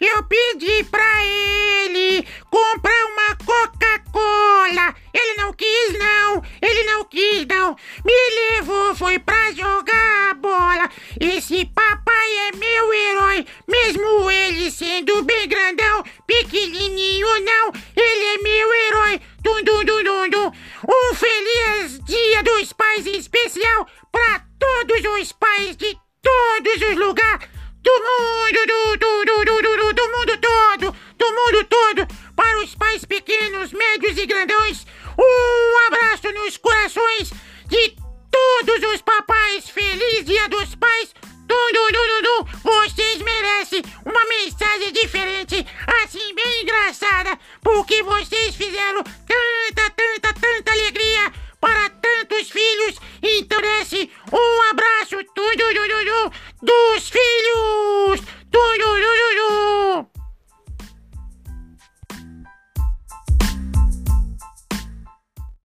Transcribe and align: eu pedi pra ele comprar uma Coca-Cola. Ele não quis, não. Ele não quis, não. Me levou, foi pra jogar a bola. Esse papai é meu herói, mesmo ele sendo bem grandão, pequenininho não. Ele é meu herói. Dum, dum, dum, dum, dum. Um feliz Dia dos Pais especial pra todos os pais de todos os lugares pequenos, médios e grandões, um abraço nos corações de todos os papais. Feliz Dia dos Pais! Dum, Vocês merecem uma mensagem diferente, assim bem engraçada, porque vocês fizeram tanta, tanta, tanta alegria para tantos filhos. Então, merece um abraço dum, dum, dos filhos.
eu 0.00 0.22
pedi 0.22 0.84
pra 0.84 1.24
ele 1.24 2.24
comprar 2.48 3.04
uma 3.06 3.36
Coca-Cola. 3.44 4.94
Ele 5.12 5.34
não 5.34 5.52
quis, 5.52 5.98
não. 5.98 6.42
Ele 6.62 6.84
não 6.84 7.04
quis, 7.04 7.46
não. 7.46 7.76
Me 8.04 8.12
levou, 8.52 8.94
foi 8.94 9.18
pra 9.18 9.50
jogar 9.52 10.30
a 10.30 10.34
bola. 10.34 10.88
Esse 11.20 11.64
papai 11.64 12.38
é 12.48 12.56
meu 12.56 12.94
herói, 12.94 13.46
mesmo 13.66 14.30
ele 14.30 14.70
sendo 14.70 15.22
bem 15.22 15.48
grandão, 15.48 16.04
pequenininho 16.26 17.26
não. 17.40 17.72
Ele 17.96 18.24
é 18.24 18.38
meu 18.38 18.72
herói. 18.72 19.20
Dum, 19.42 19.64
dum, 19.64 19.84
dum, 19.84 20.04
dum, 20.04 20.30
dum. 20.30 20.52
Um 20.88 21.14
feliz 21.14 21.98
Dia 22.04 22.42
dos 22.42 22.72
Pais 22.72 23.06
especial 23.06 23.86
pra 24.12 24.44
todos 24.58 25.04
os 25.20 25.32
pais 25.32 25.76
de 25.76 25.98
todos 26.22 26.88
os 26.90 26.96
lugares 26.96 27.53
pequenos, 33.04 33.72
médios 33.72 34.18
e 34.18 34.26
grandões, 34.26 34.86
um 35.18 35.86
abraço 35.86 36.32
nos 36.32 36.56
corações 36.56 37.32
de 37.66 37.96
todos 38.30 38.94
os 38.94 39.02
papais. 39.02 39.68
Feliz 39.68 40.24
Dia 40.24 40.48
dos 40.48 40.74
Pais! 40.74 41.14
Dum, 41.46 42.44
Vocês 42.62 43.20
merecem 43.20 43.82
uma 44.04 44.24
mensagem 44.24 44.92
diferente, 44.92 45.66
assim 46.02 46.34
bem 46.34 46.62
engraçada, 46.62 47.38
porque 47.62 48.02
vocês 48.02 48.54
fizeram 48.54 49.02
tanta, 49.02 49.90
tanta, 49.90 50.34
tanta 50.40 50.72
alegria 50.72 51.32
para 51.60 51.90
tantos 51.90 52.50
filhos. 52.50 52.96
Então, 53.22 53.54
merece 53.84 54.10
um 54.32 54.70
abraço 54.70 55.16
dum, 55.34 55.56
dum, 55.56 56.30
dos 56.62 57.08
filhos. 57.08 57.43